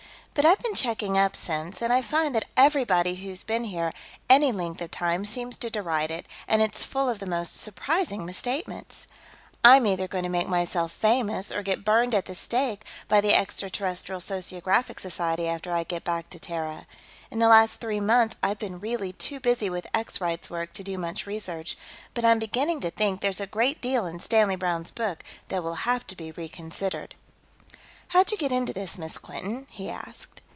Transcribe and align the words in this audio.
But 0.33 0.45
I've 0.45 0.59
been 0.59 0.75
checking 0.75 1.17
up, 1.17 1.35
since, 1.35 1.81
and 1.81 1.91
I 1.91 2.01
find 2.01 2.33
that 2.33 2.45
everybody 2.55 3.15
who's 3.15 3.43
been 3.43 3.65
here 3.65 3.91
any 4.29 4.53
length 4.53 4.79
of 4.81 4.89
time 4.89 5.25
seems 5.25 5.57
to 5.57 5.69
deride 5.69 6.09
it, 6.09 6.25
and 6.47 6.61
it's 6.61 6.83
full 6.83 7.09
of 7.09 7.19
the 7.19 7.25
most 7.25 7.57
surprising 7.57 8.25
misstatements. 8.25 9.07
I'm 9.61 9.85
either 9.85 10.07
going 10.07 10.23
to 10.23 10.29
make 10.29 10.47
myself 10.47 10.93
famous 10.93 11.51
or 11.51 11.61
get 11.63 11.83
burned 11.83 12.15
at 12.15 12.25
the 12.25 12.33
stake 12.33 12.85
by 13.09 13.19
the 13.19 13.33
Extraterrestrial 13.37 14.21
Sociographic 14.21 15.01
Society 15.01 15.49
after 15.49 15.73
I 15.73 15.83
get 15.83 16.05
back 16.05 16.29
to 16.29 16.39
Terra. 16.39 16.87
In 17.29 17.39
the 17.39 17.49
last 17.49 17.81
three 17.81 17.99
months, 17.99 18.37
I've 18.41 18.57
been 18.57 18.79
really 18.79 19.11
too 19.11 19.41
busy 19.41 19.69
with 19.69 19.85
Ex 19.93 20.21
Rights 20.21 20.49
work 20.49 20.71
to 20.73 20.83
do 20.83 20.97
much 20.97 21.27
research, 21.27 21.75
but 22.13 22.23
I'm 22.23 22.39
beginning 22.39 22.79
to 22.81 22.89
think 22.89 23.19
there's 23.19 23.41
a 23.41 23.47
great 23.47 23.81
deal 23.81 24.05
in 24.05 24.19
Stanley 24.21 24.55
Browne's 24.55 24.91
book 24.91 25.25
that 25.49 25.61
will 25.61 25.75
have 25.83 26.07
to 26.07 26.15
be 26.15 26.31
reconsidered." 26.31 27.15
"How'd 28.09 28.31
you 28.31 28.37
get 28.37 28.51
into 28.51 28.73
this, 28.73 28.97
Miss 28.97 29.17
Quinton?" 29.17 29.67
he 29.69 29.89
asked. 29.89 30.41